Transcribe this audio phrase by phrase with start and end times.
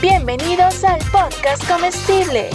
[0.00, 2.50] Bienvenidos al podcast comestible.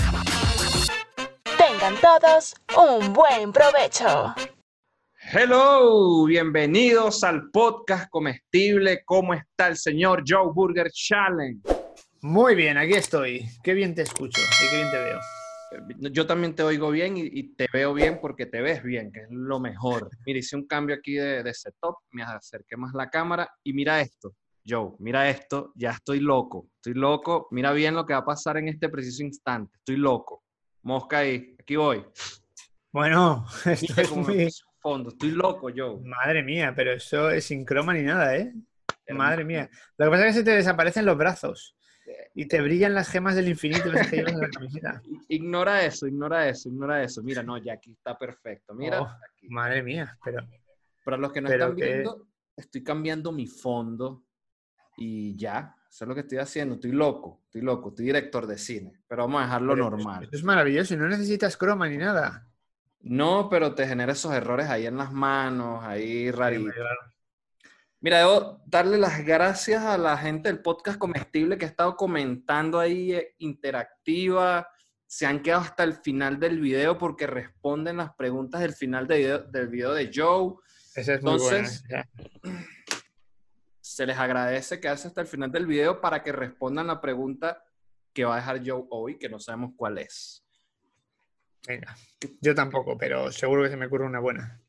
[1.58, 4.34] Tengan todos un buen provecho.
[5.34, 9.04] Hello, bienvenidos al podcast comestible.
[9.04, 11.60] ¿Cómo está el señor Joe Burger Challenge?
[12.22, 13.46] Muy bien, aquí estoy.
[13.62, 15.20] Qué bien te escucho y qué bien te veo.
[16.14, 19.20] Yo también te oigo bien y, y te veo bien porque te ves bien, que
[19.20, 20.10] es lo mejor.
[20.26, 24.00] Mira, hice un cambio aquí de, de setup, me acerqué más la cámara y mira
[24.00, 24.34] esto,
[24.66, 28.58] Joe, mira esto, ya estoy loco, estoy loco, mira bien lo que va a pasar
[28.58, 30.44] en este preciso instante, estoy loco.
[30.84, 32.06] Mosca ahí, aquí voy.
[32.92, 34.50] Bueno, esto es muy...
[34.80, 36.00] fondo, estoy loco, Joe.
[36.04, 38.54] Madre mía, pero eso es sin croma ni nada, ¿eh?
[39.10, 39.70] Madre mía.
[39.98, 41.76] Lo que pasa es que se te desaparecen los brazos
[42.34, 45.02] y te brillan las gemas del infinito las que llevas en la camiseta.
[45.28, 47.22] Ignora eso, ignora eso, ignora eso.
[47.24, 48.74] Mira, no, ya aquí está perfecto.
[48.74, 49.48] Mira, Oh, aquí.
[49.50, 50.46] Madre mía, pero...
[51.04, 54.24] Para los que no están que- viendo, estoy cambiando mi fondo
[54.98, 56.76] y ya, eso es lo que estoy haciendo.
[56.76, 60.24] Estoy loco, estoy loco, estoy director de cine, pero vamos a dejarlo pero normal.
[60.24, 62.48] Esto es maravilloso y no necesitas croma ni nada.
[63.02, 66.74] No, pero te genera esos errores ahí en las manos, ahí raritos.
[68.00, 72.80] Mira, debo darle las gracias a la gente del podcast comestible que ha estado comentando
[72.80, 74.68] ahí, eh, interactiva.
[75.06, 79.18] Se han quedado hasta el final del video porque responden las preguntas del final de
[79.18, 80.56] video- del video de Joe.
[80.96, 82.10] Esa es muy Entonces, buena.
[83.94, 87.64] Se les agradece quedarse hasta el final del video para que respondan la pregunta
[88.12, 90.44] que va a dejar Joe hoy, que no sabemos cuál es.
[91.68, 91.96] Venga.
[92.42, 94.60] Yo tampoco, pero seguro que se me ocurre una buena.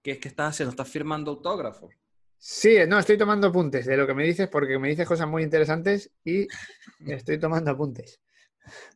[0.00, 0.70] ¿Qué es que estás haciendo?
[0.70, 1.90] ¿Estás firmando autógrafo?
[2.38, 5.42] Sí, no, estoy tomando apuntes de lo que me dices porque me dices cosas muy
[5.42, 6.46] interesantes y
[7.08, 8.20] estoy tomando apuntes.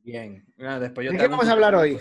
[0.05, 0.47] Bien.
[0.57, 1.99] Después yo ¿De qué vamos a hablar hoy?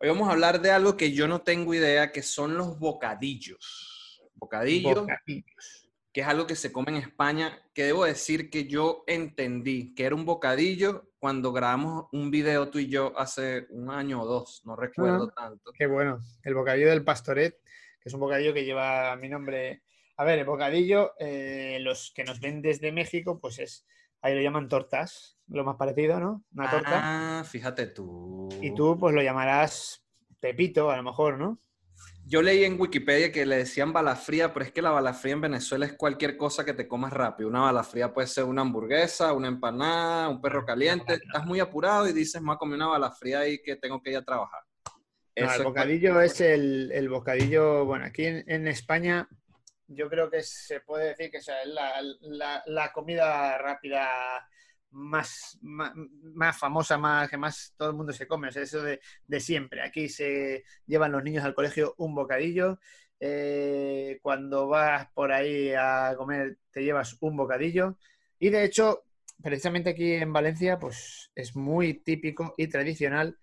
[0.00, 4.20] Hoy vamos a hablar de algo que yo no tengo idea, que son los bocadillos.
[4.34, 5.79] Bocadillos, Bocadillos.
[6.12, 10.04] Que es algo que se come en España, que debo decir que yo entendí que
[10.04, 14.62] era un bocadillo cuando grabamos un video tú y yo hace un año o dos,
[14.64, 15.70] no recuerdo tanto.
[15.72, 16.18] Qué bueno.
[16.42, 17.60] El bocadillo del pastoret,
[18.00, 19.82] que es un bocadillo que lleva mi nombre.
[20.16, 23.86] A ver, el bocadillo, eh, los que nos ven desde México, pues es,
[24.20, 26.44] ahí lo llaman tortas, lo más parecido, ¿no?
[26.54, 26.90] Una torta.
[27.40, 28.48] Ah, fíjate tú.
[28.60, 30.04] Y tú, pues lo llamarás
[30.40, 31.60] Pepito, a lo mejor, ¿no?
[32.30, 35.32] Yo leí en Wikipedia que le decían bala fría, pero es que la bala fría
[35.32, 37.48] en Venezuela es cualquier cosa que te comas rápido.
[37.48, 41.14] Una bala fría puede ser una hamburguesa, una empanada, un perro caliente.
[41.14, 44.18] Estás muy apurado y dices, me comer una bala fría y que tengo que ir
[44.18, 44.60] a trabajar.
[45.36, 49.28] No, el bocadillo es el, el bocadillo, bueno, aquí en, en España
[49.92, 54.08] yo creo que se puede decir que es la, la- la comida rápida
[54.90, 59.00] más, más, famosa, más que más todo el mundo se come, o sea, eso de,
[59.26, 59.82] de siempre.
[59.82, 62.78] Aquí se llevan los niños al colegio un bocadillo,
[63.20, 67.98] eh, cuando vas por ahí a comer te llevas un bocadillo
[68.38, 69.04] y de hecho,
[69.42, 73.38] precisamente aquí en Valencia, pues es muy típico y tradicional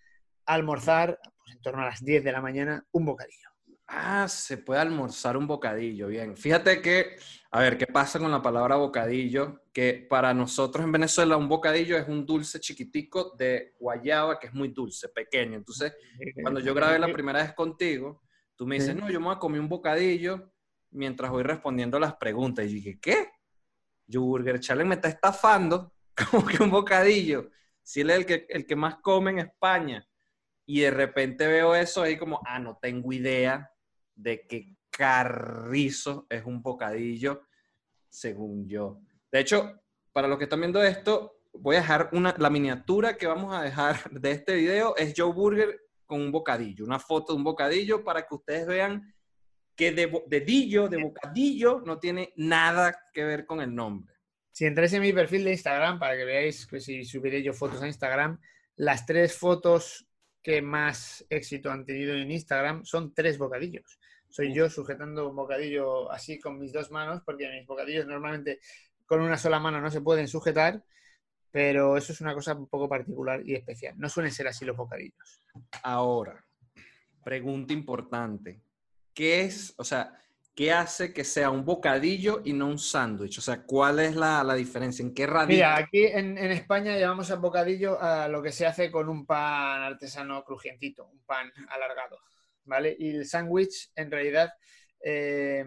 [0.46, 3.50] almorzar pues, en torno a las 10 de la mañana un bocadillo.
[3.90, 6.36] Ah, se puede almorzar un bocadillo, bien.
[6.36, 7.16] Fíjate que,
[7.52, 9.62] a ver, ¿qué pasa con la palabra bocadillo?
[9.72, 14.54] Que para nosotros en Venezuela un bocadillo es un dulce chiquitico de guayaba que es
[14.54, 15.56] muy dulce, pequeño.
[15.56, 15.94] Entonces,
[16.42, 18.24] cuando yo grabé la primera vez contigo,
[18.58, 20.52] tú me dices, no, yo me voy a comer un bocadillo
[20.92, 22.66] mientras voy respondiendo las preguntas.
[22.66, 23.30] Y yo dije, ¿qué?
[24.06, 25.94] Yo Burger Challenge me está estafando
[26.32, 27.52] como que un bocadillo.
[27.82, 30.06] Si él es el que, el que más come en España.
[30.66, 33.72] Y de repente veo eso ahí como, ah, no tengo idea
[34.18, 37.44] de que carrizo es un bocadillo,
[38.10, 39.00] según yo.
[39.32, 43.28] De hecho, para los que están viendo esto, voy a dejar una, la miniatura que
[43.28, 47.38] vamos a dejar de este video, es Joe Burger con un bocadillo, una foto de
[47.38, 49.14] un bocadillo para que ustedes vean
[49.76, 54.16] que de, bo- dedillo, de bocadillo, no tiene nada que ver con el nombre.
[54.52, 57.82] Si entráis en mi perfil de Instagram, para que veáis que si subiré yo fotos
[57.84, 58.40] a Instagram,
[58.78, 60.08] las tres fotos
[60.42, 64.00] que más éxito han tenido en Instagram son tres bocadillos.
[64.30, 68.60] Soy yo sujetando un bocadillo así con mis dos manos, porque mis bocadillos normalmente
[69.06, 70.84] con una sola mano no se pueden sujetar,
[71.52, 73.96] pero eso es una cosa un poco particular y especial.
[73.98, 75.44] No suelen ser así los bocadillos.
[75.82, 76.46] Ahora,
[77.24, 78.62] pregunta importante.
[79.14, 80.22] ¿Qué es, o sea,
[80.54, 83.40] qué hace que sea un bocadillo y no un sándwich?
[83.40, 85.04] O sea, ¿cuál es la, la diferencia?
[85.04, 85.54] ¿En qué radica?
[85.54, 89.26] Mira, aquí en, en España llamamos al bocadillo a lo que se hace con un
[89.26, 92.20] pan artesano crujientito, un pan alargado,
[92.68, 92.96] ¿vale?
[93.00, 94.54] Y el sándwich, en realidad,
[95.04, 95.66] eh,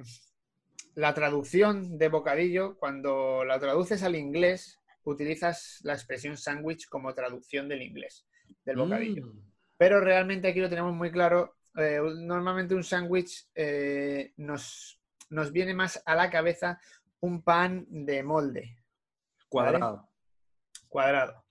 [0.94, 7.68] la traducción de bocadillo, cuando la traduces al inglés, utilizas la expresión sándwich como traducción
[7.68, 8.26] del inglés,
[8.64, 9.26] del bocadillo.
[9.26, 9.50] Mm.
[9.76, 11.56] Pero realmente aquí lo tenemos muy claro.
[11.76, 15.00] eh, normalmente un sándwich eh, nos,
[15.30, 16.78] nos viene más a la cabeza
[17.20, 18.76] un pan de molde,
[19.48, 20.08] Cuadrado.
[20.88, 21.44] cuadrado.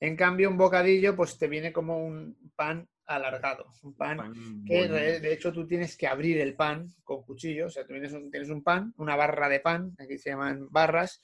[0.00, 3.66] En cambio, un bocadillo, pues te viene como un pan alargado.
[3.82, 4.94] Un pan, Pan que bueno.
[4.94, 7.66] de hecho tú tienes que abrir el pan con cuchillo.
[7.66, 10.68] O sea, tú tienes un, tienes un pan, una barra de pan, aquí se llaman
[10.70, 11.20] barras,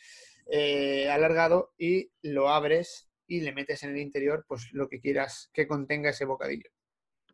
[0.51, 5.51] eh, alargado, y lo abres y le metes en el interior pues lo que quieras
[5.53, 6.71] que contenga ese bocadillo.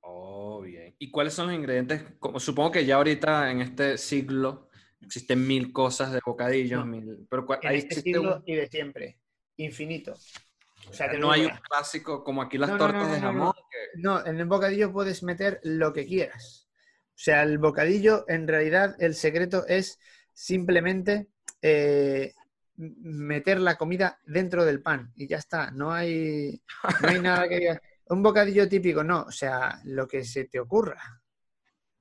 [0.00, 0.94] Oh, bien.
[0.98, 2.02] ¿Y cuáles son los ingredientes?
[2.18, 4.68] Como, supongo que ya ahorita en este siglo
[5.00, 6.86] existen mil cosas de bocadillos, No.
[6.86, 9.18] mil, pero cua- En ahí este un- siglo y de siempre.
[9.56, 10.14] Infinito.
[10.88, 13.52] O sea, no hay un clásico como aquí las No, tortas no, de jamón.
[13.96, 14.24] No.
[14.24, 16.68] En el bocadillo puedes meter lo que quieras.
[17.08, 19.98] O sea, el bocadillo, en realidad, el secreto es
[20.32, 21.28] simplemente
[21.60, 22.34] eh,
[22.76, 25.70] meter la comida dentro del pan y ya está.
[25.70, 26.62] No hay,
[27.02, 27.82] no hay nada que diga.
[28.06, 29.22] Un bocadillo típico, no.
[29.22, 31.22] O sea, lo que se te ocurra.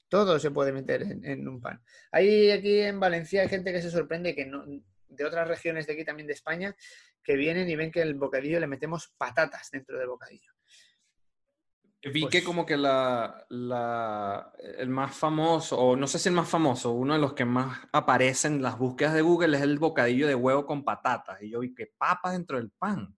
[0.10, 1.82] Todo se puede meter en, en un pan.
[2.12, 4.66] Hay aquí en Valencia hay gente que se sorprende que no,
[5.12, 6.76] de otras regiones de aquí también de España
[7.24, 10.52] que vienen y ven que el bocadillo le metemos patatas dentro del bocadillo.
[12.04, 16.36] Vi Pues- que como que la, la- el más famoso, o no sé si el
[16.36, 19.78] más famoso, uno de los que más aparece en las búsquedas de Google es el
[19.78, 21.42] bocadillo de huevo con patatas.
[21.44, 23.16] Y yo vi que papas dentro del pan.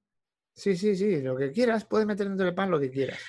[0.56, 3.20] Sí, sí, sí, lo que quieras, puedes meter dentro del pan lo que quieras.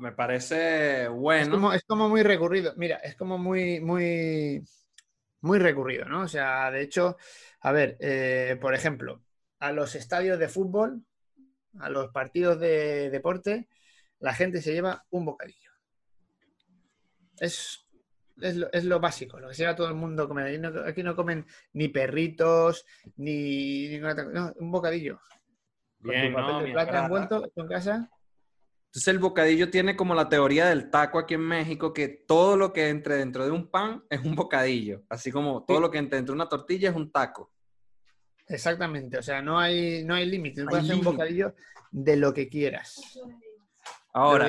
[0.00, 1.48] Me parece Es, bueno.
[1.48, 4.64] como, es como muy recurrido, mira, es como muy, muy,
[5.42, 6.22] muy recurrido, ¿no?
[6.22, 7.16] O sea, de hecho,
[7.60, 9.22] a ver, eh, por ejemplo,
[9.60, 11.04] a los estadios de fútbol,
[11.80, 13.68] a los partidos de deporte,
[14.20, 15.70] la gente se lleva un bocadillo.
[17.38, 17.86] Es,
[18.40, 20.46] es, lo, es lo básico, lo que se lleva todo el mundo a comer.
[20.46, 22.84] Aquí no, aquí no comen ni perritos,
[23.16, 25.20] ni ninguna otra- no, un bocadillo.
[26.00, 28.10] Con Bien, tu papel no, de plata envuelto en casa.
[28.86, 32.72] Entonces el bocadillo tiene como la teoría del taco aquí en México, que todo lo
[32.72, 35.82] que entre dentro de un pan es un bocadillo, así como todo Sí.
[35.82, 37.52] lo que entre dentro de una tortilla es un taco.
[38.48, 40.62] Exactamente, o sea, no hay, no hay límite.
[40.62, 41.54] No Puedes hacer un bocadillo
[41.90, 43.18] de lo que quieras.
[44.16, 44.48] Ahora,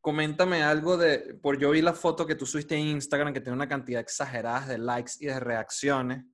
[0.00, 3.54] coméntame algo de, por yo vi la foto que tú subiste en Instagram que tiene
[3.54, 6.24] una cantidad exagerada de likes y de reacciones.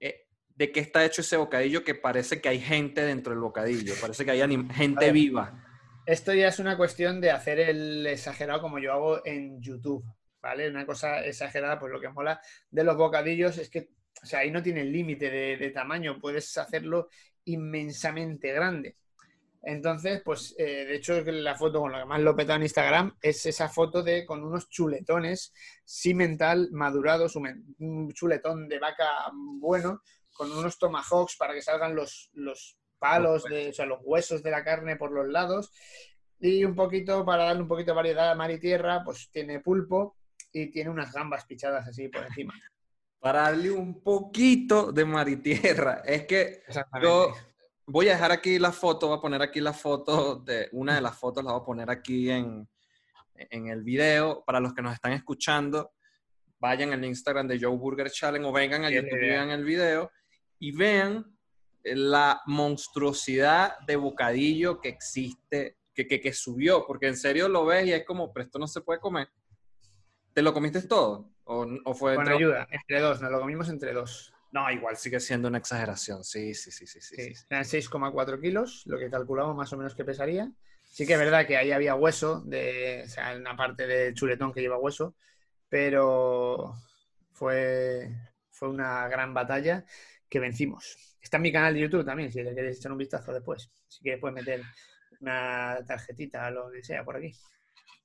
[0.00, 0.24] Eh,
[0.54, 3.92] ¿De qué está hecho ese bocadillo que parece que hay gente dentro del bocadillo?
[4.00, 5.62] Parece que hay gente viva.
[6.06, 10.06] Esto ya es una cuestión de hacer el exagerado como yo hago en YouTube,
[10.40, 10.70] ¿vale?
[10.70, 12.40] Una cosa exagerada, pues lo que mola
[12.70, 13.90] de los bocadillos es que,
[14.22, 17.10] o sea, ahí no tiene límite de, de tamaño, puedes hacerlo
[17.44, 18.96] inmensamente grande.
[19.68, 22.62] Entonces, pues, eh, de hecho, la foto con la que más lo he petado en
[22.62, 25.52] Instagram es esa foto de con unos chuletones
[25.84, 30.02] cimental madurados, un chuletón de vaca bueno,
[30.32, 34.52] con unos tomahawks para que salgan los, los palos, de, o sea, los huesos de
[34.52, 35.72] la carne por los lados.
[36.38, 39.58] Y un poquito, para darle un poquito de variedad a mar y tierra, pues tiene
[39.58, 40.16] pulpo
[40.52, 42.54] y tiene unas gambas pichadas así por encima.
[43.18, 46.02] Para darle un poquito de mar y tierra.
[46.04, 46.62] Es que.
[47.02, 47.32] Yo
[47.86, 51.00] voy a dejar aquí la foto, voy a poner aquí la foto de una de
[51.00, 52.68] las fotos, la voy a poner aquí en,
[53.34, 54.42] en el video.
[54.44, 55.92] Para los que nos están escuchando,
[56.58, 60.10] vayan al Instagram de Joe Burger Challenge o vengan a YouTube y vean el video
[60.58, 61.36] y vean
[61.84, 67.86] la monstruosidad de bocadillo que existe, que, que, que subió, porque en serio lo ves
[67.86, 69.28] y es como, pero esto no se puede comer.
[70.32, 71.30] ¿Te lo comiste todo?
[71.44, 74.32] ¿O, o fue Con entre- ayuda, entre dos, nos lo comimos entre dos.
[74.52, 76.24] No, igual sigue siendo una exageración.
[76.24, 77.00] Sí, sí, sí, sí.
[77.00, 77.44] sí, Sí, sí.
[77.50, 80.50] eran 6,4 kilos, lo que calculamos más o menos que pesaría.
[80.84, 84.52] Sí que es verdad que ahí había hueso, de, o sea, una parte del chuletón
[84.52, 85.16] que lleva hueso,
[85.68, 86.74] pero
[87.32, 88.10] fue,
[88.50, 89.84] fue una gran batalla
[90.28, 90.96] que vencimos.
[91.20, 93.68] Está en mi canal de YouTube también, si le queréis echar un vistazo después.
[93.88, 94.62] Si quieres puedes meter
[95.20, 97.34] una tarjetita o lo que sea por aquí.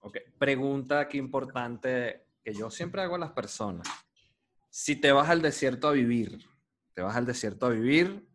[0.01, 3.87] Ok, Pregunta aquí importante que yo siempre hago a las personas.
[4.71, 6.39] Si te vas al desierto a vivir,
[6.93, 8.25] te vas al desierto a vivir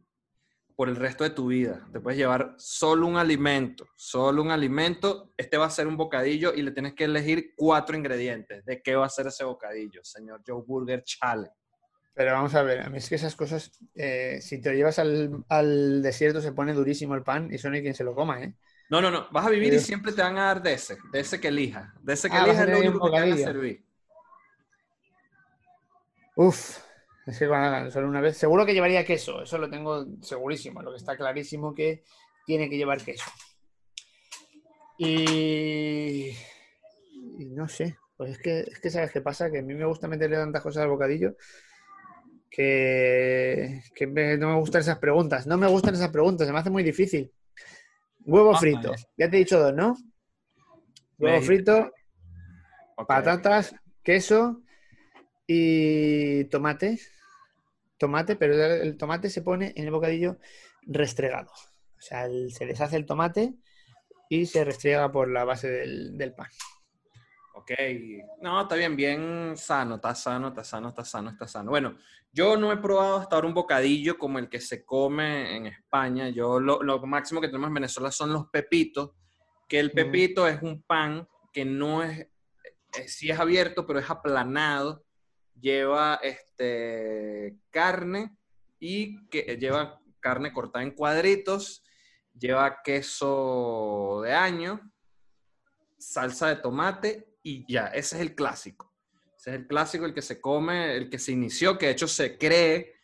[0.76, 5.32] por el resto de tu vida, te puedes llevar solo un alimento, solo un alimento,
[5.38, 8.62] este va a ser un bocadillo y le tienes que elegir cuatro ingredientes.
[8.66, 11.50] ¿De qué va a ser ese bocadillo, señor Joe Burger Challenge?
[12.12, 14.98] Pero vamos a ver, a mí es que esas cosas, eh, si te lo llevas
[14.98, 18.14] al, al desierto se pone durísimo el pan y eso no hay quien se lo
[18.14, 18.54] coma, ¿eh?
[18.90, 21.20] No, no, no, vas a vivir y siempre te van a dar de ese, de
[21.20, 23.18] ese que elijas, de ese que Ah, vas a elijas es lo único que te
[23.20, 23.44] van a bocadillo.
[23.44, 23.85] servir.
[26.36, 26.78] Uf,
[27.26, 28.36] es que cuando solo una vez.
[28.36, 30.82] Seguro que llevaría queso, eso lo tengo segurísimo.
[30.82, 32.04] Lo que está clarísimo que
[32.46, 33.24] tiene que llevar queso.
[34.98, 36.30] Y.
[37.38, 39.84] y no sé, pues es que, es que sabes qué pasa, que a mí me
[39.84, 41.34] gusta meterle tantas cosas al bocadillo
[42.50, 45.46] que, que me- no me gustan esas preguntas.
[45.46, 47.32] No me gustan esas preguntas, se me hace muy difícil.
[48.24, 49.02] Huevo Ah, frito, vale.
[49.16, 49.96] ya te he dicho dos, ¿no?
[51.18, 51.92] Huevo frito,
[53.06, 54.62] patatas, queso
[55.46, 56.98] y tomate.
[57.98, 60.38] Tomate, pero el tomate se pone en el bocadillo
[60.82, 61.50] restregado.
[61.50, 63.54] O sea, el- se deshace el tomate
[64.28, 66.48] y se restriega por la base del, del pan.
[67.54, 67.70] Ok,
[68.42, 71.70] no, está bien, bien sano, está sano, está sano, está sano, está sano.
[71.70, 71.96] Bueno,
[72.30, 76.28] yo no he probado hasta ahora un bocadillo como el que se come en España.
[76.28, 79.12] Yo lo, lo máximo que tenemos en Venezuela son los pepitos,
[79.66, 79.94] que el Mm.
[79.94, 85.05] pepito es un pan que no es, eh, sí es abierto, pero es aplanado.
[85.60, 88.36] Lleva este, carne
[88.78, 91.82] y que eh, lleva carne cortada en cuadritos,
[92.38, 94.92] lleva queso de año,
[95.98, 98.92] salsa de tomate y ya, ese es el clásico.
[99.36, 102.08] Ese es el clásico, el que se come, el que se inició, que de hecho
[102.08, 102.94] se cree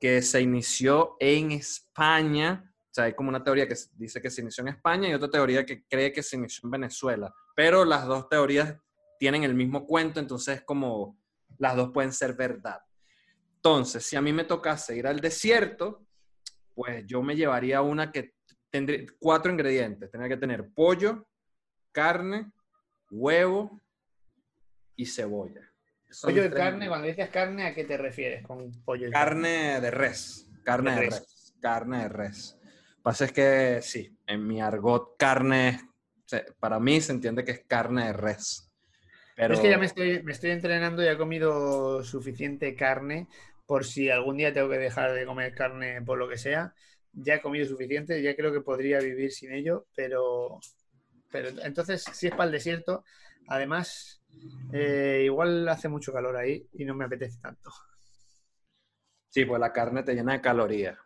[0.00, 2.72] que se inició en España.
[2.90, 5.30] O sea, hay como una teoría que dice que se inició en España y otra
[5.30, 7.32] teoría que cree que se inició en Venezuela.
[7.54, 8.76] Pero las dos teorías
[9.18, 11.19] tienen el mismo cuento, entonces como
[11.60, 12.80] las dos pueden ser verdad.
[13.56, 16.06] Entonces, si a mí me tocase ir al desierto,
[16.74, 18.34] pues yo me llevaría una que
[18.70, 20.10] tendría cuatro ingredientes.
[20.10, 21.28] Tendría que tener pollo,
[21.92, 22.50] carne,
[23.10, 23.80] huevo
[24.96, 25.70] y cebolla.
[26.08, 29.80] Son Pollo y carne, cuando dices carne, ¿a qué te refieres con pollo y Carne
[29.80, 30.48] de res.
[30.64, 31.20] Carne De res.
[31.20, 31.54] res.
[31.60, 32.58] Carne de res.
[33.02, 35.80] Pasa es que sí, en mi argot carne,
[36.58, 38.69] para mí se entiende que es carne de res.
[39.40, 43.26] Pero Es que ya me estoy, me estoy entrenando y he comido suficiente carne
[43.66, 46.74] por si algún día tengo que dejar de comer carne por lo que sea.
[47.12, 50.60] Ya he comido suficiente, ya creo que podría vivir sin ello, pero,
[51.32, 53.04] pero entonces si es para el desierto,
[53.48, 54.22] además
[54.72, 57.70] eh, igual hace mucho calor ahí y no me apetece tanto.
[59.30, 60.98] Sí, pues la carne te llena de calorías.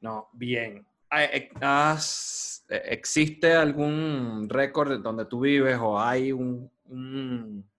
[0.00, 0.86] No, bien.
[1.14, 7.70] Eh, has- eh, ¿Existe algún récord donde tú vives o hay un, un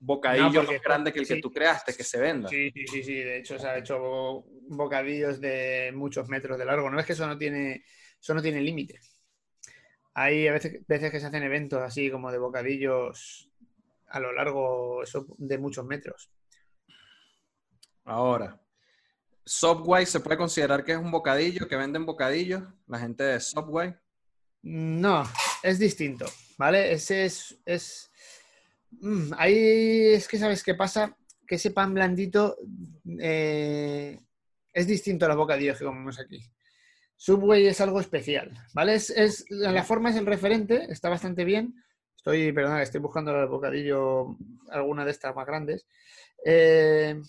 [0.00, 2.50] bocadillo No, más grande que el que tú creaste que se venda?
[2.50, 3.14] Sí, sí, sí, sí.
[3.14, 6.90] De hecho, se ha hecho bocadillos de muchos metros de largo.
[6.90, 7.84] No es que eso no tiene,
[8.20, 8.98] eso no tiene límite.
[10.14, 13.48] Hay a veces, veces que se hacen eventos así como de bocadillos
[14.08, 16.30] a lo largo eso, de muchos metros.
[18.04, 18.60] Ahora,
[19.52, 23.92] Subway se puede considerar que es un bocadillo, que venden bocadillos, la gente de Subway.
[24.62, 25.24] No,
[25.64, 26.26] es distinto,
[26.56, 26.92] ¿vale?
[26.92, 28.12] Ese es, es...
[29.00, 31.16] Mm, ahí es que sabes qué pasa,
[31.48, 32.58] que ese pan blandito
[33.18, 34.20] eh,
[34.72, 36.40] es distinto a los bocadillos que comemos aquí.
[37.16, 38.94] Subway es algo especial, ¿vale?
[38.94, 41.74] Es, la forma es el referente, está bastante bien.
[42.16, 44.36] Estoy, perdona, estoy buscando el bocadillo,
[44.68, 45.88] alguna de estas más grandes.
[46.44, 47.20] Eh,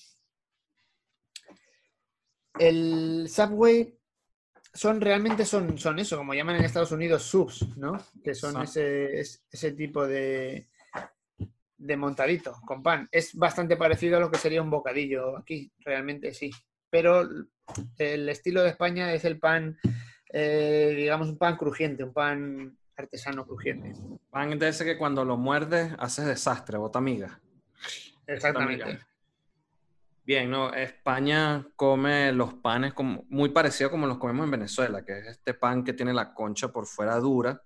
[2.59, 3.97] el Subway
[4.73, 7.97] son realmente son, son eso, como llaman en Estados Unidos subs, ¿no?
[8.23, 10.67] Que son ese, es- ese tipo de,
[11.77, 13.07] de montadito con pan.
[13.11, 16.51] Es bastante parecido a lo que sería un bocadillo aquí, realmente sí.
[16.89, 17.27] Pero
[17.97, 19.77] el estilo de España es el pan,
[20.31, 23.93] eh, digamos, un pan crujiente, un pan artesano crujiente.
[24.29, 27.41] Pan de ese que cuando lo muerdes haces desastre, bota miga.
[28.27, 28.99] Exactamente.
[30.23, 35.17] Bien, no, España come los panes como, muy parecido como los comemos en Venezuela, que
[35.19, 37.59] es este pan que tiene la concha por fuera dura,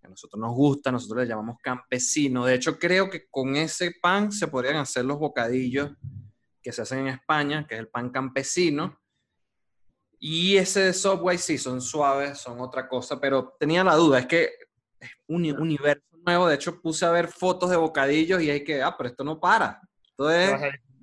[0.00, 2.44] que a nosotros nos gusta, nosotros le llamamos campesino.
[2.44, 5.92] De hecho, creo que con ese pan se podrían hacer los bocadillos
[6.62, 8.98] que se hacen en España, que es el pan campesino.
[10.18, 14.26] Y ese de Subway sí, son suaves, son otra cosa, pero tenía la duda, es
[14.26, 14.50] que
[15.00, 16.48] es un uni- universo nuevo.
[16.48, 19.40] De hecho, puse a ver fotos de bocadillos y hay que, ah, pero esto no
[19.40, 19.80] para.
[20.02, 20.28] Esto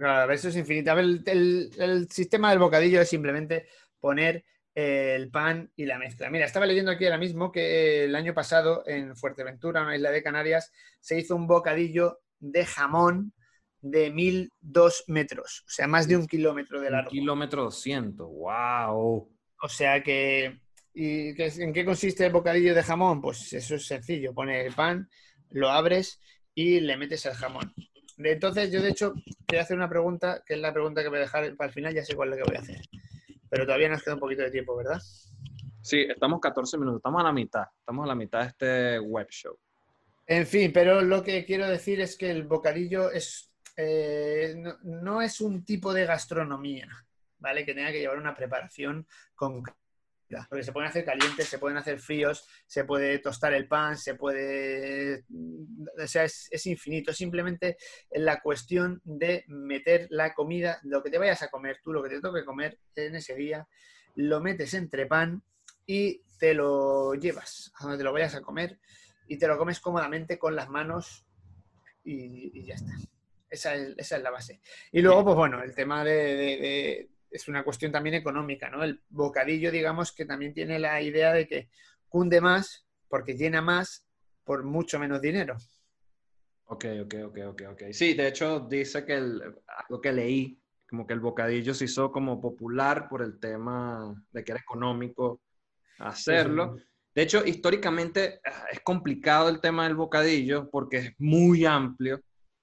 [0.02, 0.92] claro, a ver, eso es infinito.
[0.92, 3.68] A ver, el, el- el sistema del bocadillo es simplemente
[4.00, 6.30] poner eh, el pan y la mezcla.
[6.30, 10.24] Mira, estaba leyendo aquí ahora mismo que el año pasado en Fuerteventura, una isla de
[10.24, 13.34] Canarias, se hizo un bocadillo de jamón
[13.82, 17.10] de 1002 metros, o sea, más de un kilómetro de Un largo.
[17.10, 19.30] kilómetro 200, wow.
[19.64, 20.60] O sea que,
[20.94, 23.22] ¿y ¿en qué consiste el bocadillo de jamón?
[23.22, 25.10] Pues eso es sencillo, pones el pan,
[25.50, 26.20] lo abres
[26.54, 27.74] y le metes el jamón.
[28.26, 29.14] Entonces, yo de hecho
[29.46, 31.94] quiero hacer una pregunta, que es la pregunta que voy a dejar para el final,
[31.94, 32.82] ya sé cuál es la que voy a hacer.
[33.50, 35.00] Pero todavía nos queda un poquito de tiempo, ¿verdad?
[35.82, 39.28] Sí, estamos 14 minutos, estamos a la mitad, estamos a la mitad de este web
[39.30, 39.58] show.
[40.28, 45.22] En fin, pero lo que quiero decir es que el bocadillo es, eh, no, no
[45.22, 46.88] es un tipo de gastronomía,
[47.40, 47.66] ¿vale?
[47.66, 49.81] Que tenga que llevar una preparación concreta.
[50.50, 54.16] Porque se pueden hacer calientes, se pueden hacer fríos, se puede tostar el pan, se
[54.16, 55.24] puede...
[56.02, 57.14] O sea, es, es infinito.
[57.14, 57.78] Simplemente
[58.12, 62.10] la cuestión de meter la comida, lo que te vayas a comer tú, lo que
[62.10, 63.68] te toque comer en ese día,
[64.16, 65.42] lo metes entre pan
[65.86, 68.80] y te lo llevas a donde te lo vayas a comer
[69.28, 71.26] y te lo comes cómodamente con las manos
[72.04, 72.94] y, y ya está.
[73.50, 74.62] Esa es, esa es la base.
[74.92, 78.84] Y luego, pues bueno, el tema de, de- de- es una cuestión también económica, ¿no?
[78.84, 81.70] El bocadillo, digamos, que también tiene la idea de que
[82.10, 84.06] cunde más porque llena más
[84.44, 85.56] por mucho menos dinero.
[86.66, 87.84] Ok, ok, ok, ok, ok.
[87.92, 90.60] Sí, de hecho dice que el, algo que leí,
[90.90, 95.42] como que el bocadillo se hizo como popular por el tema de que era económico
[96.00, 96.78] hacerlo.
[97.14, 102.22] De hecho, históricamente ah, es complicado el tema del bocadillo porque es muy amplio.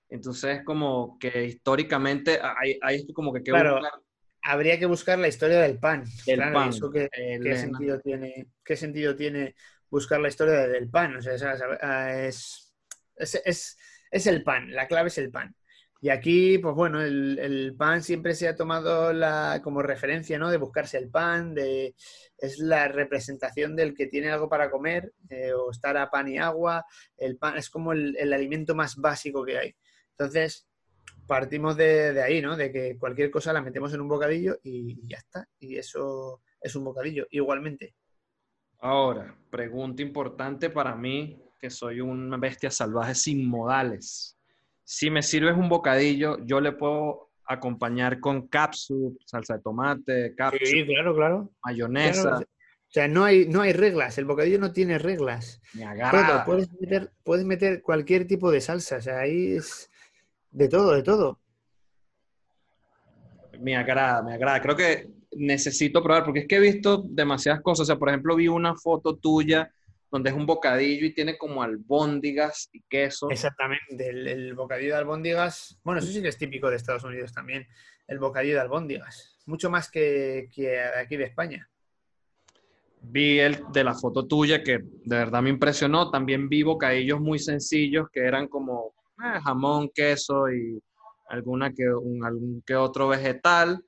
[0.09, 3.43] Entonces, como que históricamente hay, hay como que...
[3.43, 3.79] claro,
[4.49, 6.05] habría que buscar la historia del pan.
[6.53, 6.71] Pan.
[6.93, 9.55] qué, sentido tiene, ¿Qué sentido tiene
[9.91, 11.17] buscar la historia del pan?
[11.17, 11.35] O sea,
[12.25, 12.75] es,
[13.17, 13.77] es,
[14.11, 15.55] es, el pan, la clave es el pan.
[16.01, 20.51] Y aquí, pues bueno, el, pan siempre se ha tomado la, como referencia, ¿no?
[20.51, 21.95] De buscarse el pan, de,
[22.39, 26.39] es la representación del que tiene algo para comer, eh, o estar a pan y
[26.39, 26.87] agua.
[27.19, 29.77] El pan es como el, el alimento más básico que hay.
[30.13, 30.68] Entonces,
[31.29, 32.57] partimos de, ahí, ¿no?
[32.57, 35.47] De que cualquier cosa la metemos en un bocadillo y ya está.
[35.61, 37.95] Y eso es un bocadillo, igualmente.
[38.81, 44.37] Ahora, pregunta importante para mí, que soy una bestia salvaje sin modales.
[44.83, 50.65] Si me sirves un bocadillo, yo le puedo acompañar con capsup, salsa de tomate, capsup,
[50.65, 51.51] sí, claro, claro.
[51.65, 52.39] mayonesa.
[52.39, 55.61] O sea, no hay, no hay reglas, el bocadillo no tiene reglas.
[55.75, 56.45] Me agarra.
[56.47, 59.91] Puedes meter, puedes meter cualquier tipo de salsa, o sea, ahí es
[60.51, 61.41] de todo, de todo.
[63.61, 64.61] Me agrada, me agrada.
[64.63, 67.83] Creo que necesito probar, porque es que he visto demasiadas cosas.
[67.83, 69.73] O sea, por ejemplo, vi una foto tuya
[70.11, 73.31] donde es un bocadillo y tiene como albóndigas y queso.
[73.31, 77.67] Exactamente, el, bocadillo de albóndigas, bueno, eso sí que es típico de Estados Unidos también,
[78.07, 81.69] el bocadillo de albóndigas, mucho más que, que aquí de España.
[83.01, 86.11] Vi el de la foto tuya que de verdad me impresionó.
[86.11, 90.83] También vi bocadillos muy sencillos que eran como eh, jamón, queso y
[91.29, 93.85] alguna que, un, algún que otro vegetal,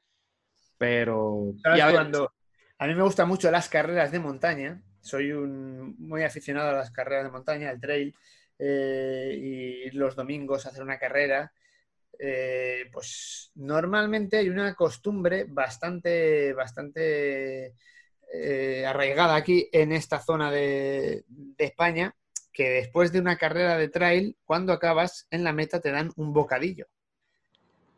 [0.77, 1.55] pero...
[2.79, 6.91] a mí me gustan mucho las carreras de montaña, soy un, muy aficionado a las
[6.91, 8.15] carreras de montaña, al trail,
[8.59, 11.53] eh, y los domingos hacer una carrera,
[12.19, 17.75] eh, pues normalmente hay una costumbre bastante, bastante
[18.87, 22.15] arraigada aquí en esta zona de, de España,
[22.53, 26.33] que después de una carrera de trail, cuando acabas en la meta te dan un
[26.33, 26.87] bocadillo.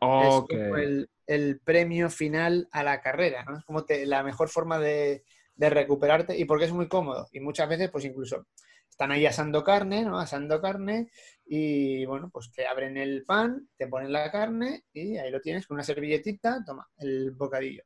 [0.01, 3.59] Es como el, premio final a la carrera, ¿no?
[3.59, 5.25] Es como la mejor forma de,
[5.57, 7.29] recuperarte y porque es muy cómodo.
[7.33, 8.47] Y muchas veces, pues incluso
[8.91, 10.19] están ahí asando carne, ¿no?
[10.19, 11.09] Asando carne
[11.47, 15.67] y bueno, pues te abren el pan, te ponen la carne y ahí lo tienes
[15.67, 17.85] con una servilletita, toma, el bocadillo.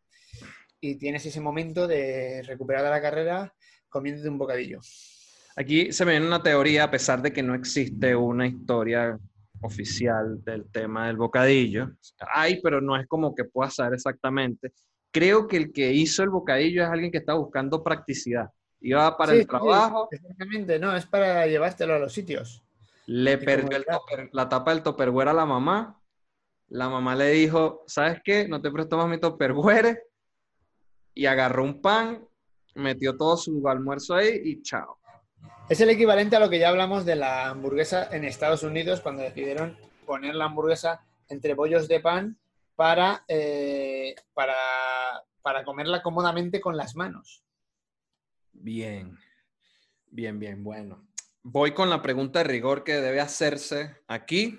[0.80, 3.54] Y tienes ese momento de recuperar la carrera
[3.88, 4.80] comiéndote un bocadillo.
[5.56, 9.18] Aquí se me viene una teoría, a pesar de que no existe una historia
[9.62, 11.92] oficial del tema del bocadillo.
[12.34, 14.72] Hay, pero no es como que pueda saber exactamente.
[15.10, 18.50] Creo que el que hizo el bocadillo es alguien que está buscando practicidad.
[18.80, 20.08] Iba para el trabajo.
[20.10, 22.62] exactamente, no, es para llevártelo a los sitios.
[23.06, 23.78] Le perdió
[24.32, 25.98] la tapa del topperware a la mamá.
[26.68, 28.46] La mamá le dijo, ¿sabes qué?
[28.46, 30.02] No te presto más mi topperware.
[31.14, 32.28] Y agarró un pan,
[32.74, 34.98] metió todo su almuerzo ahí y chao.
[35.68, 39.22] Es el equivalente a lo que ya hablamos de la hamburguesa en Estados Unidos cuando
[39.22, 42.38] decidieron poner la hamburguesa entre bollos de pan
[42.76, 44.54] para, eh, para,
[45.42, 47.42] para comerla cómodamente con las manos.
[48.52, 49.18] Bien,
[50.10, 51.06] bien, bien, bueno.
[51.42, 54.58] Voy con la pregunta de rigor que debe hacerse aquí.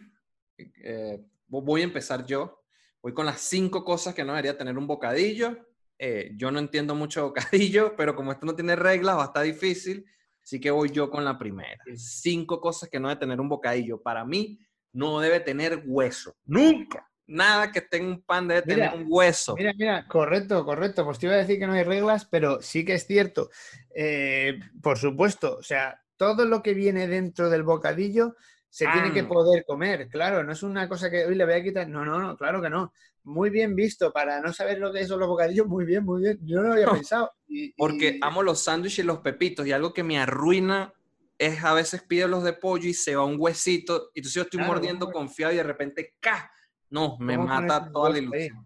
[0.58, 2.63] Eh, voy a empezar yo.
[3.02, 5.67] Voy con las cinco cosas que no debería tener un bocadillo.
[6.00, 10.06] Eh, yo no entiendo mucho bocadillo, pero como esto no tiene reglas, va a difícil.
[10.47, 11.83] Así que voy yo con la primera.
[11.97, 14.01] Cinco cosas que no debe tener un bocadillo.
[14.01, 14.57] Para mí,
[14.93, 16.38] no debe tener hueso.
[16.45, 17.05] Nunca.
[17.25, 19.57] Nada que tenga un pan debe tener un hueso.
[19.57, 21.03] Mira, mira, correcto, correcto.
[21.03, 23.49] Pues te iba a decir que no hay reglas, pero sí que es cierto.
[23.93, 28.38] Eh, por supuesto, o sea, todo lo que viene dentro del bocadillo
[28.78, 31.63] se tiene que poder comer, claro, no es una cosa que hoy le voy a
[31.63, 32.94] quitar, no, no, no, claro que no.
[33.24, 36.38] Muy bien visto, para no saber lo que son los bocadillos, muy bien, muy bien,
[36.44, 37.32] yo no lo había pensado.
[37.76, 40.94] Porque amo los sándwiches y los pepitos, y algo que me arruina
[41.40, 44.44] es a veces pido los de pollo y se va un huesito, y entonces yo
[44.44, 46.52] estoy mordiendo confiado y de repente, ¡ca!
[46.92, 48.63] No, me mata toda la ilusión.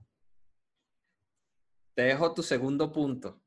[1.93, 3.39] Te dejo tu segundo punto.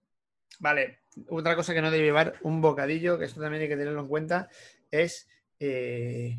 [0.61, 4.01] Vale, otra cosa que no debe llevar un bocadillo, que esto también hay que tenerlo
[4.01, 4.49] en cuenta,
[4.91, 5.29] es
[5.61, 6.39] eh,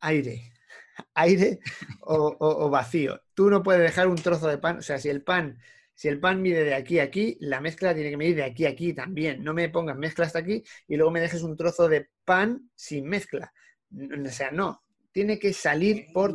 [0.00, 0.52] aire,
[1.14, 1.58] aire
[2.00, 3.20] o, vacío.
[3.34, 5.58] Tú no puedes dejar un trozo de pan, o sea, si el pan,
[5.94, 8.66] si el pan mide de aquí a aquí, la mezcla tiene que medir de aquí
[8.66, 9.42] a aquí también.
[9.44, 13.06] No me pongas mezcla hasta aquí y luego me dejes un trozo de pan sin
[13.06, 13.52] mezcla.
[13.92, 14.82] O sea, no,
[15.12, 16.34] tiene que salir por,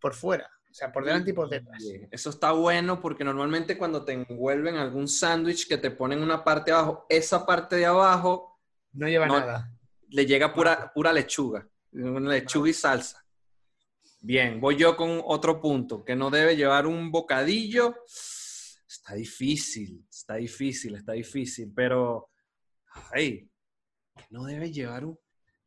[0.00, 0.48] por, fuera.
[0.70, 1.82] sea, por delante y por detrás.
[2.10, 6.70] Eso está bueno porque normalmente cuando te envuelven algún sándwich que te ponen una parte
[6.70, 8.60] abajo, esa parte de abajo
[8.92, 9.40] No lleva No.
[9.40, 9.72] nada.
[10.10, 13.24] le llega pura, pura lechuga, una lechuga y salsa.
[14.20, 18.04] Bien, voy yo con otro punto, que no debe llevar un bocadillo.
[18.06, 22.30] Está difícil, está difícil, está difícil, pero,
[23.12, 23.48] ay,
[24.16, 25.18] que no debe llevar un...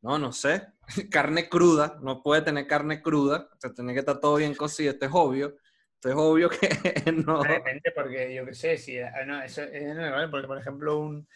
[0.01, 0.67] No, no sé,
[1.11, 4.91] carne cruda, no puede tener carne cruda, o sea, tiene que estar todo bien cocido,
[4.91, 5.55] esto es obvio,
[5.95, 7.43] esto es obvio que no...
[7.43, 10.99] Depende, porque yo qué sé, si ah, no, eso no me vale, porque por ejemplo,
[10.99, 11.27] un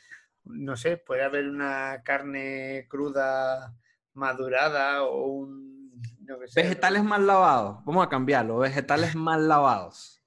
[0.45, 3.76] no sé, puede haber una carne cruda
[4.15, 5.65] madurada o un
[6.28, 10.23] yo qué sé, Vegetales mal lavados, vamos a cambiarlo, vegetales mal lavados.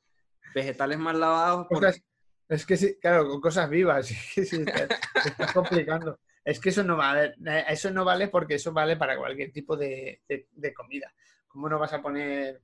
[0.55, 1.87] Vegetales mal lavados porque...
[1.87, 2.03] cosas-
[2.49, 6.19] es que sí, claro, con cosas vivas, es que sí, te, te estás complicando.
[6.45, 9.77] Es que eso no vale, eh, eso no vale porque eso vale para cualquier tipo
[9.77, 11.13] de, de- de comida.
[11.47, 12.63] ¿Cómo no vas a poner?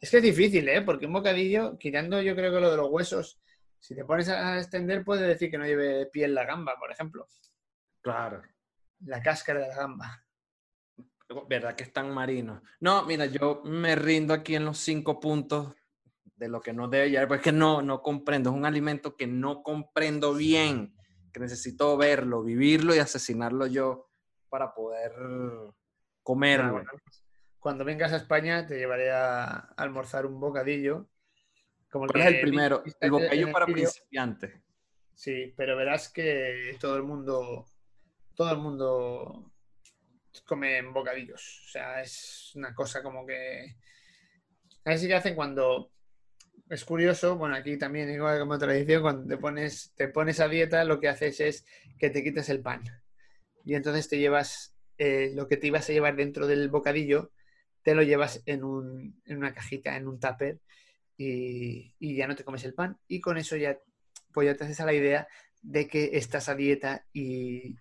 [0.00, 0.82] Es que es difícil, ¿eh?
[0.82, 3.40] Porque un bocadillo, quitando yo creo que lo de los huesos,
[3.80, 7.26] si te pones a extender, puede decir que no lleve piel la gamba, por ejemplo.
[8.02, 8.42] Claro.
[9.06, 10.24] La cáscara de la gamba.
[11.48, 12.60] ¿Verdad que están marinos?
[12.80, 15.74] No, mira, yo me rindo aquí en los cinco puntos
[16.36, 18.50] de lo que no debe llevar, porque es que no, no comprendo.
[18.50, 20.94] Es un alimento que no comprendo bien,
[21.32, 24.08] que necesito verlo, vivirlo y asesinarlo yo
[24.48, 25.12] para poder
[26.22, 26.72] comerlo.
[26.72, 26.90] Bueno,
[27.58, 31.06] Cuando vengas a España, te llevaré a almorzar un bocadillo.
[31.90, 32.82] Como ¿Cuál que es el primero?
[33.00, 34.60] El bocadillo para principiantes.
[35.14, 37.66] Sí, pero verás que todo el mundo,
[38.34, 39.49] todo el mundo
[40.46, 41.62] come en bocadillos.
[41.66, 43.76] O sea, es una cosa como que.
[44.84, 45.92] A ver si que hacen cuando.
[46.68, 50.84] Es curioso, bueno, aquí también, igual como tradición, cuando te pones, te pones a dieta,
[50.84, 51.66] lo que haces es
[51.98, 52.84] que te quites el pan.
[53.64, 57.32] Y entonces te llevas eh, lo que te ibas a llevar dentro del bocadillo,
[57.82, 60.60] te lo llevas en, un, en una cajita, en un tupper,
[61.16, 62.98] y, y ya no te comes el pan.
[63.08, 63.76] Y con eso ya
[64.32, 65.28] pues ya te haces a la idea
[65.62, 67.76] de que estás a dieta y,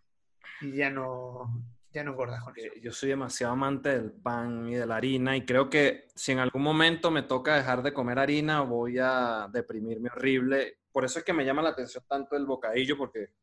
[0.62, 2.68] y ya no ya no engordas con eso.
[2.68, 6.32] porque yo soy demasiado amante del pan y de la harina y creo que si
[6.32, 10.80] en algún momento me toca dejar de comer harina voy a deprimirme horrible.
[10.92, 13.34] Por eso es que me llama la atención tanto el bocadillo porque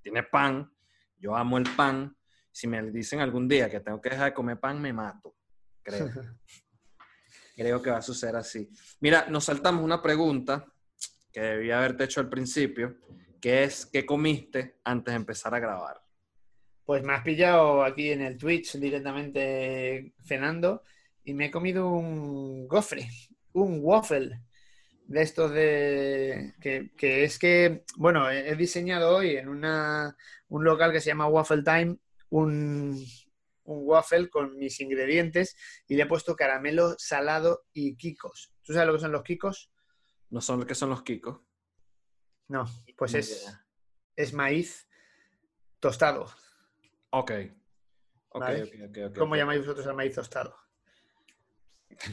[0.00, 0.72] tiene pan,
[1.18, 2.16] yo amo el pan.
[2.50, 5.36] Si me dicen algún día que tengo que dejar de comer pan, me mato.
[5.82, 6.08] Creo,
[7.56, 8.70] creo que va a suceder así.
[9.00, 10.64] Mira, nos saltamos una pregunta
[11.30, 12.96] que debía haberte hecho al principio,
[13.40, 16.05] que es ¿qué comiste antes de empezar a grabar?
[16.86, 20.84] Pues me has pillado aquí en el Twitch directamente cenando
[21.24, 23.08] y me he comido un gofre,
[23.52, 24.40] un waffle
[25.06, 30.16] de estos de que, que es que, bueno, he diseñado hoy en una,
[30.48, 31.98] un local que se llama Waffle Time
[32.30, 33.04] un,
[33.64, 38.52] un waffle con mis ingredientes y le he puesto caramelo salado y kikos.
[38.62, 39.72] ¿Tú sabes lo que son los kikos?
[40.30, 41.40] No son lo que son los kikos.
[42.48, 42.64] No,
[42.96, 43.58] pues es,
[44.14, 44.88] es maíz
[45.80, 46.28] tostado.
[47.18, 47.32] Ok.
[48.28, 48.62] Ok, Vale.
[48.64, 50.54] ok, ok, ok, ¿Cómo llamáis vosotros al maíz tostado?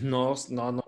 [0.01, 0.83] No, no, no,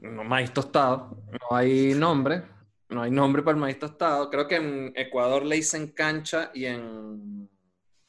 [0.00, 1.22] no, maíz tostado.
[1.30, 2.42] No hay nombre.
[2.88, 4.28] No hay nombre para el maíz tostado.
[4.28, 7.48] Creo que en Ecuador le dicen cancha y en...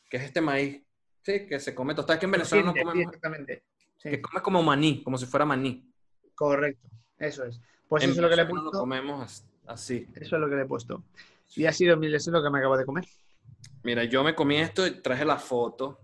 [0.09, 0.83] ¿Qué es este maíz?
[1.23, 2.15] Sí, que se come tostado.
[2.15, 3.05] Es que en Venezuela no Sí, sí, comemos...
[3.13, 3.63] exactamente.
[3.97, 5.87] Sí, Que come como maní, como si fuera maní.
[6.33, 6.89] correcto.
[7.19, 7.61] Eso es.
[7.87, 8.79] Pues en eso es lo que le he Venezuela lo puesto.
[8.79, 10.07] comemos as- así.
[10.15, 11.03] Eso es lo que le he puesto.
[11.55, 13.05] Y ha sido eso es lo que me acabo de comer.
[13.83, 15.99] Mira, yo me comí esto y traje la foto.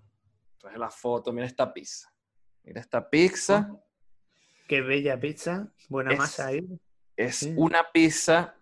[0.57, 1.31] Traje la foto.
[1.31, 2.11] Mira esta pizza.
[2.63, 3.69] Mira esta pizza.
[4.67, 5.71] Qué bella pizza.
[5.89, 6.67] Buena Es- masa ahí.
[7.15, 7.53] Es Sí.
[7.57, 8.55] una pizza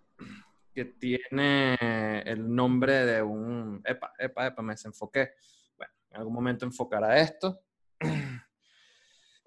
[0.74, 1.76] que tiene
[2.26, 3.82] el nombre de un...
[3.86, 5.32] Epa, epa, epa, me desenfoqué.
[5.78, 7.62] Bueno, en algún momento enfocará esto.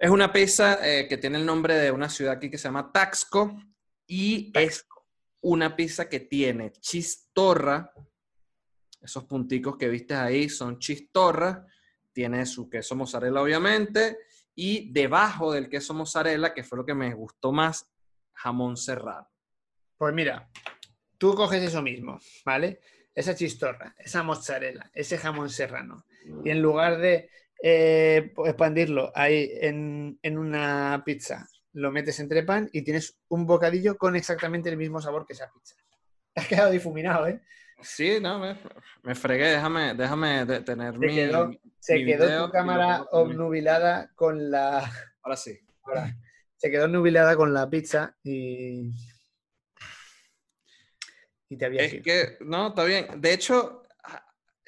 [0.01, 2.93] Es una pizza eh, que tiene el nombre de una ciudad aquí que se llama
[2.93, 3.57] Taxco
[4.07, 4.87] y es
[5.41, 7.93] una pizza que tiene chistorra.
[9.01, 11.67] Esos punticos que viste ahí son chistorra.
[12.13, 14.19] Tiene su queso mozzarella, obviamente.
[14.55, 17.89] Y debajo del queso mozzarella, que fue lo que me gustó más,
[18.33, 19.29] jamón serrano.
[19.97, 20.49] Pues mira,
[21.17, 22.81] tú coges eso mismo, ¿vale?
[23.15, 26.05] Esa chistorra, esa mozzarella, ese jamón serrano.
[26.45, 27.31] Y en lugar de
[27.63, 33.97] eh, expandirlo ahí en, en una pizza, lo metes entre pan y tienes un bocadillo
[33.97, 35.77] con exactamente el mismo sabor que esa pizza.
[36.35, 37.41] Te has quedado difuminado, ¿eh?
[37.81, 38.57] Sí, no, me,
[39.03, 39.47] me fregué.
[39.51, 41.15] Déjame, déjame de- tener Te mi...
[41.15, 44.79] quedó- Se mi quedó video tu cámara obnubilada con la.
[45.23, 45.59] Ahora sí.
[45.83, 46.15] Ahora,
[46.57, 48.91] se quedó nubilada con la pizza y.
[51.49, 53.07] Y te había Es que, no, está bien.
[53.21, 53.83] De hecho,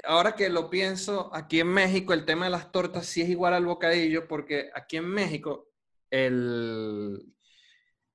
[0.05, 3.53] ahora que lo pienso, aquí en México el tema de las tortas sí es igual
[3.55, 5.68] al bocadillo, porque aquí en México
[6.11, 7.18] el,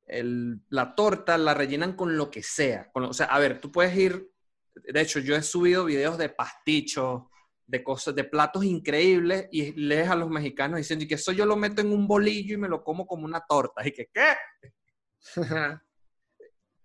[0.07, 2.89] el- la torta la rellenan con lo que sea.
[2.91, 4.31] Con lo- o sea, a ver, tú puedes ir,
[4.75, 7.23] de hecho, yo he subido videos de pastichos,
[7.67, 11.45] de cosas, de platos increíbles y lees a los mexicanos diciendo "Y que eso yo
[11.45, 13.85] lo meto en un bolillo y me lo como como una torta.
[13.87, 14.35] Y que, ¿qué?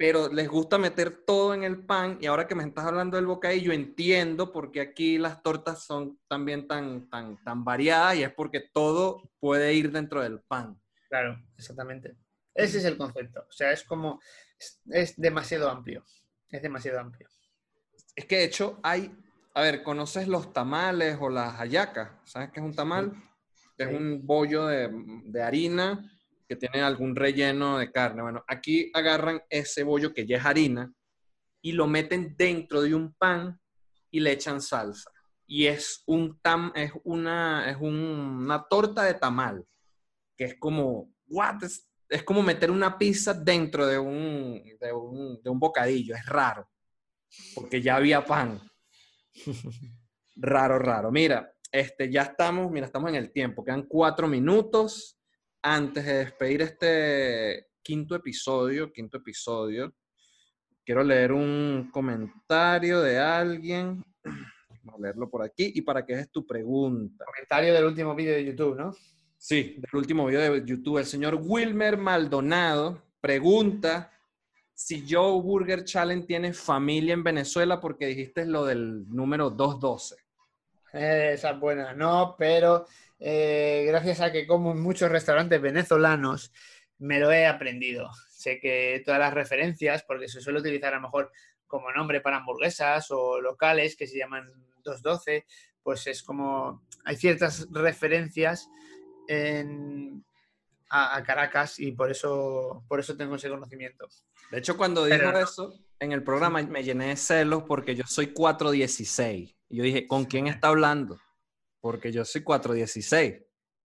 [0.00, 3.26] pero les gusta meter todo en el pan y ahora que me estás hablando del
[3.26, 8.32] bocadillo entiendo por qué aquí las tortas son también tan, tan, tan variadas y es
[8.32, 10.80] porque todo puede ir dentro del pan.
[11.10, 12.16] Claro, exactamente.
[12.54, 13.40] Ese es el concepto.
[13.46, 14.20] O sea, es como.
[14.58, 16.02] Es, es demasiado amplio.
[16.48, 17.28] Es demasiado amplio.
[18.20, 19.10] Es que de hecho hay,
[19.54, 22.10] a ver, ¿conoces los tamales o las hallacas?
[22.24, 23.12] ¿Sabes qué es un tamal?
[23.78, 24.90] Es un bollo de,
[25.24, 26.06] de harina
[26.46, 28.20] que tiene algún relleno de carne.
[28.20, 30.92] Bueno, aquí agarran ese bollo que ya es harina
[31.62, 33.58] y lo meten dentro de un pan
[34.10, 35.10] y le echan salsa.
[35.46, 39.64] Y es un tam, es una, es un- una torta de tamal,
[40.36, 41.64] que es como, what?
[41.64, 46.14] Es, es como meter una pizza dentro de un, de un, de un bocadillo.
[46.14, 46.68] Es raro,
[47.54, 48.60] porque ya había pan.
[50.36, 51.10] Raro, raro.
[51.10, 53.64] Mira, este, ya estamos, mira, estamos en el tiempo.
[53.64, 55.18] Quedan cuatro minutos
[55.62, 59.94] antes de despedir este quinto episodio, quinto episodio.
[60.84, 64.02] Quiero leer un comentario de alguien.
[64.82, 65.72] Vamos a leerlo por aquí.
[65.74, 67.24] Y para que es tu pregunta.
[67.24, 68.94] Comentario del último vídeo de YouTube, ¿no?
[69.36, 74.10] Sí, del último video de YouTube, el señor Wilmer Maldonado pregunta
[74.82, 80.16] si Joe Burger Challenge tiene familia en Venezuela porque dijiste lo del número 212.
[80.94, 81.92] Eh, esa es buena.
[81.92, 82.86] No, pero
[83.18, 86.50] eh, gracias a que como en muchos restaurantes venezolanos,
[86.98, 88.08] me lo he aprendido.
[88.30, 91.30] Sé que todas las referencias, porque se suele utilizar a lo mejor
[91.66, 94.50] como nombre para hamburguesas o locales que se llaman
[94.82, 95.44] 212,
[95.82, 98.66] pues es como hay ciertas referencias
[99.28, 100.24] en-
[100.90, 104.08] a, a Caracas y por eso, por eso tengo ese conocimiento.
[104.50, 108.32] De hecho, cuando dijo eso, en el programa me llené de celos porque yo soy
[108.32, 109.56] 416.
[109.68, 111.18] Y yo dije, ¿con quién está hablando?
[111.80, 113.42] Porque yo soy 416.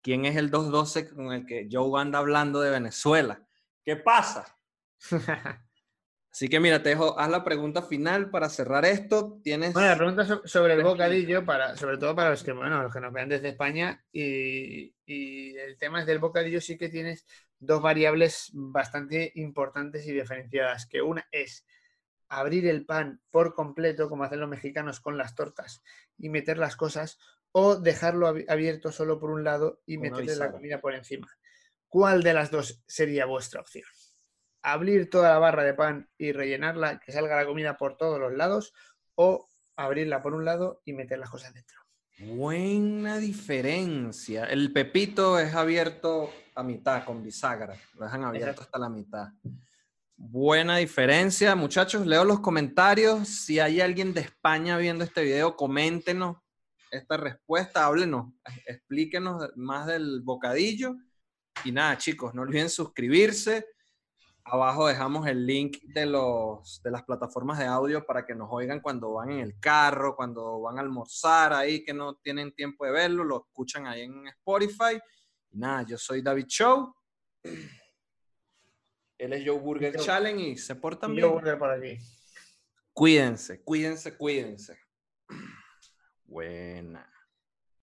[0.03, 3.47] ¿Quién es el 212 con el que Joe anda hablando de Venezuela?
[3.85, 4.59] ¿Qué pasa?
[6.33, 9.41] Así que mira, te dejo, haz la pregunta final para cerrar esto.
[9.43, 9.75] Tienes...
[9.75, 12.93] Bueno, la pregunta so- sobre el bocadillo, para, sobre todo para los que, bueno, los
[12.93, 17.27] que nos vean desde España, y, y el tema es del bocadillo, sí que tienes
[17.59, 21.67] dos variables bastante importantes y diferenciadas, que una es
[22.29, 25.83] abrir el pan por completo, como hacen los mexicanos con las tortas,
[26.19, 27.19] y meter las cosas,
[27.53, 31.29] o dejarlo abi- abierto solo por un lado y meterle la comida por encima.
[31.89, 33.85] ¿Cuál de las dos sería vuestra opción?
[34.63, 38.33] Abrir toda la barra de pan y rellenarla, que salga la comida por todos los
[38.33, 38.73] lados,
[39.15, 41.79] o abrirla por un lado y meter las cosas dentro.
[42.19, 44.45] Buena diferencia.
[44.45, 47.75] El pepito es abierto a mitad con bisagra.
[47.95, 48.63] Lo dejan abierto Exacto.
[48.65, 49.29] hasta la mitad.
[50.17, 52.07] Buena diferencia, muchachos.
[52.07, 53.27] Leo los comentarios.
[53.27, 56.37] Si hay alguien de España viendo este video, coméntenos
[56.91, 58.35] esta respuesta, háblenos,
[58.67, 60.97] explíquenos más del bocadillo.
[61.65, 63.67] Y nada, chicos, no olviden suscribirse.
[64.53, 68.81] Abajo dejamos el link de, los, de las plataformas de audio para que nos oigan
[68.81, 72.91] cuando van en el carro, cuando van a almorzar ahí, que no tienen tiempo de
[72.91, 74.99] verlo, lo escuchan ahí en Spotify.
[75.51, 76.95] Y nada, yo soy David Show.
[79.19, 81.23] Él es Joe Burger Yo- Challenge y se portan bien.
[81.29, 81.99] yo volver por aquí.
[82.93, 84.79] Cuídense, cuídense, cuídense.
[86.25, 87.07] Buena.